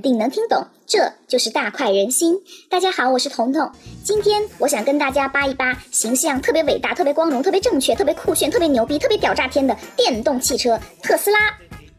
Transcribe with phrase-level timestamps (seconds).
[0.00, 2.40] 定能听懂，这就是大快人心。
[2.70, 3.70] 大家好，我是彤彤，
[4.02, 11.38] 今天我想跟大家扒一扒形象特别伟大、特别光荣、特别正确、特别酷炫、特别牛逼、特别屌炸天的电动汽车特斯拉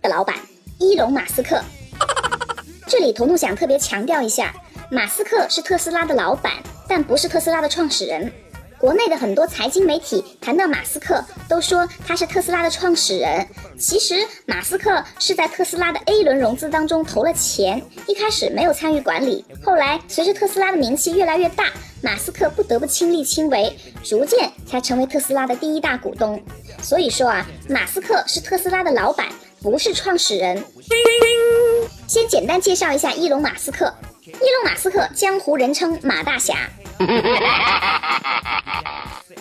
[0.01, 0.35] 的老板
[0.79, 1.61] 伊隆马斯克。
[2.87, 4.53] 这里彤彤想特别强调一下，
[4.89, 6.53] 马斯克是特斯拉的老板，
[6.87, 8.31] 但不是特斯拉的创始人。
[8.85, 13.47] 国内的很多财经媒体谈到马斯克，都说他是特斯拉的创始人。
[13.79, 14.13] 其实
[14.45, 19.43] 马斯克是在特斯拉的 A 轮融资当中投了钱，一开始没有参与管理。
[19.63, 21.71] 后来随着特斯拉的名气越来越大，
[22.03, 26.39] 马斯克不得不亲力亲为，逐渐才成为特斯拉的第一大股东。
[26.79, 29.25] 所以说啊，马斯克是特斯拉的老板，
[29.63, 30.63] 不是创始人。
[32.05, 33.91] 先简单介绍一下伊隆马斯克。
[34.27, 36.69] 伊隆马斯克江湖人称马大侠。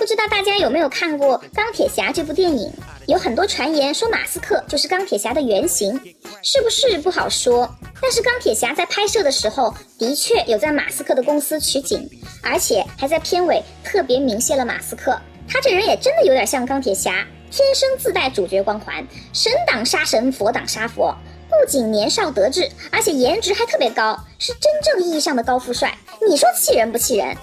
[0.05, 2.71] 不知道大家有没有看过《钢铁侠》这部电影？
[3.07, 5.99] 有很多传言说马斯克就是钢铁侠的原型，
[6.43, 7.67] 是不是不好说？
[8.03, 12.07] 但是钢铁侠在拍摄的时候的确有在马斯克的公司取景，
[12.43, 15.19] 而且还在片尾特别明谢了马斯克。
[15.49, 21.17] 他这人也真的有点像钢铁侠，天生自带主角光环，神挡杀神，佛挡杀佛。
[21.49, 25.97] 不仅年少得志，而且颜值还特别高，是真正意义上的高富帅。
[26.29, 27.35] 你说气人不气人？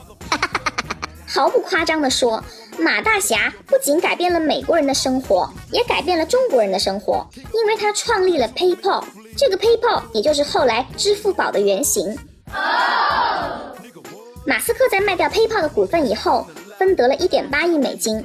[1.34, 2.44] 毫不夸张地说，
[2.78, 9.02] 马大侠不仅改变了美国人的生活，也改变了中国人的生活，因为他创立了 PayPal。
[9.38, 12.18] 这个 PayPal 也就是后来支付宝的原型。
[14.46, 16.46] 马斯克在卖掉 PayPal 的股份以后，
[16.78, 18.22] 分得了一点八亿美金。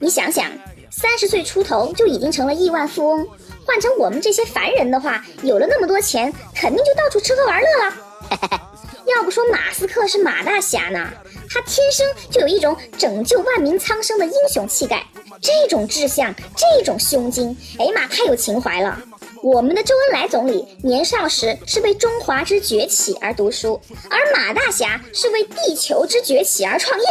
[0.00, 0.50] 你想想，
[0.90, 3.24] 三十岁出头就已经成了亿万富翁。
[3.64, 8.60] 换成我们这些凡人的话，有了那么多钱，肯定就到处吃喝玩乐了。
[9.16, 11.08] 要不说马斯克是马大侠呢，
[11.48, 15.02] 他天生就有一种拯救万民苍生的英雄气概，
[15.40, 19.00] 这种志向，这种胸襟，哎呀妈，太有情怀了。
[19.42, 23.80] 我们的周恩来总理年少时是为中华之崛起而读书，
[24.10, 27.06] 而马大侠是为地球之崛起而创业。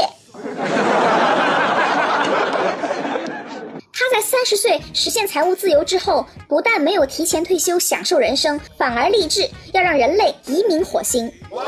[3.92, 11.34] 他在三十岁实现财务自由之后，不但没有提前退休享受人生，反而立志要让人类移民火星。
[11.50, 11.66] 哇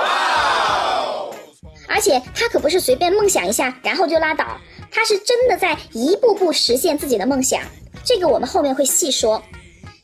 [1.87, 4.45] 而且他可不是随便梦想一下然后就拉倒，
[4.91, 7.59] 他是真的在一步步实现自己的梦想。
[8.05, 9.41] 这个我们后面会细说。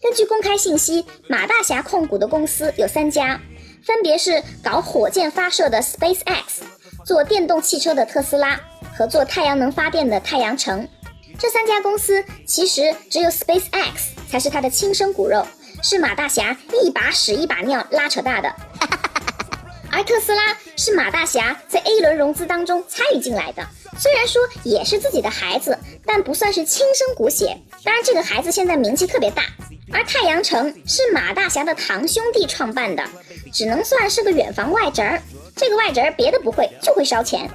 [0.02, 3.40] 根据公开信息，马大侠控股的公司有三家，
[3.86, 6.64] 分别是搞火箭发射的 SpaceX，
[7.06, 8.60] 做电动汽车的特斯拉
[8.98, 10.88] 和做太阳能发电的太阳城。
[11.38, 13.92] 这三家公司其实只有 SpaceX
[14.30, 15.46] 才是他的亲生骨肉，
[15.84, 18.54] 是马大侠一把屎一把尿拉扯大的。
[19.92, 23.66] 而特斯拉是马大侠在 A 轮融资当中参与进来的，
[23.98, 27.58] 虽然说也是自己的孩子，但不算是亲生骨血。
[27.84, 29.44] 当然，这个孩子现在名气特别大。
[29.94, 33.04] 而太阳城是马大侠的堂兄弟创办的，
[33.54, 35.22] 只能算是个远房外侄儿。
[35.56, 37.50] 这个外侄儿别的不会，就会烧钱。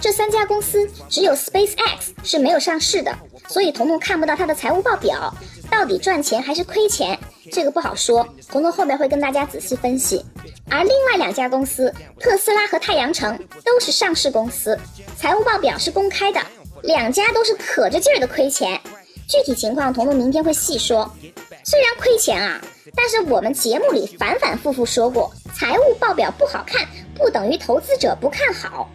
[0.00, 3.12] 这三家公司只有 SpaceX 是没有上市的，
[3.48, 5.34] 所以彤彤看不到它的财务报表，
[5.70, 7.18] 到底赚钱还是亏钱，
[7.52, 8.26] 这个不好说。
[8.48, 10.24] 彤彤后面会跟大家仔细分析。
[10.70, 14.78] 而另外两家公司，特斯拉和太阳城都是上市公司，
[15.16, 16.40] 财务报表是公开的，
[16.82, 18.80] 两家都是可着劲儿的亏钱。
[19.26, 21.10] 具体情况彤彤明天会细说。
[21.64, 22.60] 虽然亏钱啊，
[22.94, 26.86] 但是我们节目里反反复复说过，财务报表不好看，
[27.16, 28.88] 不等于投资者不看好。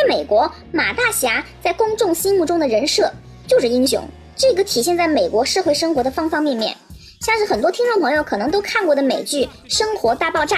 [0.00, 3.12] 在美国，马大侠在公众心目中的人设
[3.46, 4.02] 就是英雄，
[4.34, 6.74] 这个体现在美国社会生活的方方面面。
[7.20, 10.56] 像是很多听众朋友可能都看过的美剧《生活大爆炸》，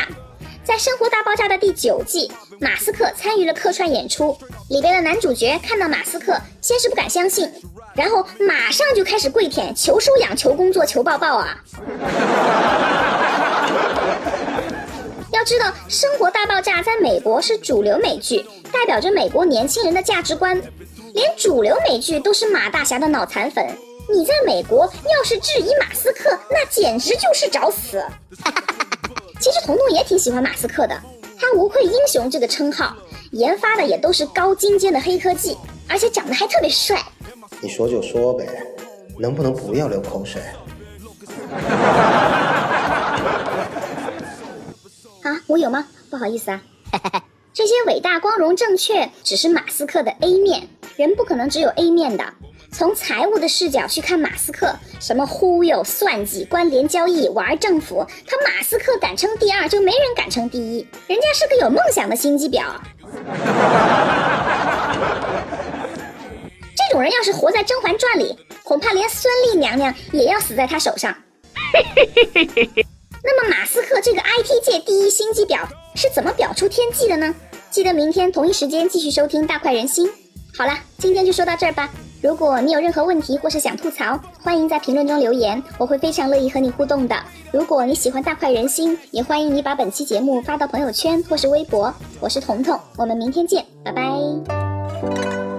[0.63, 4.39] 在《生活大爆炸》的第九季，马斯克参与了客串演出，
[4.69, 7.51] 里边的男主角看到马斯克，先是不敢相信，
[7.97, 11.59] 然后马上就开始跪舔，求收养、求工作、求抱抱啊！
[15.43, 20.57] 要知道，《生活大爆炸》在美国是主流美剧，代表着美国年轻人的价值观。
[21.15, 23.67] 连主流美剧都是马大侠的脑残粉，
[24.09, 28.01] 你在美国要是质疑马斯克，那简直就是找死。
[29.43, 30.97] 其实彤彤也挺喜欢马斯克的，
[31.37, 32.97] 他无愧英雄这个称号，
[33.33, 35.57] 研发的也都是高精尖的黑科技，
[35.89, 37.03] 而且长得还特别帅。
[37.61, 38.47] 你说就说呗，
[39.19, 40.41] 能不能不要流口水？
[45.53, 45.87] 我有吗？
[46.09, 46.63] 不好意思啊。
[47.53, 50.67] 这些伟大、光荣、正确，只是马斯克的 A 面。
[50.97, 52.25] 人不可能只有 A 面的。
[52.73, 60.89] 从财务的视角去看马斯克，什么忽悠、算计、关联交易、玩政府，他马斯克敢称第二，就没人敢称第一。
[61.07, 62.65] 人家是个有梦想的心机婊。
[66.75, 71.15] 这种人要是活在《甄嬛传》里，恐怕连孙俪娘娘也要死在他手上。
[71.75, 72.87] 嘿嘿嘿嘿嘿
[73.25, 75.61] 那么马斯克这个 IT 界第一心机婊
[75.95, 77.35] 是怎么表出天际的呢？
[77.71, 80.11] 记得明天同一时间继续收听大快人心。
[80.57, 81.89] 好了，今天就说到这儿吧。
[82.21, 87.17] 如果你有任何问题或是想吐槽，欢迎在评论中留言，我会非常乐意和你互动的。
[87.53, 91.93] 如果你喜欢大快人心，也欢迎你把本期节目发到朋友圈或是微博。
[92.21, 95.52] 我是彤彤，我们明天见，拜拜。